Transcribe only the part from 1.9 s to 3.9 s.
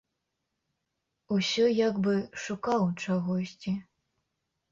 бы шукаў чагосьці.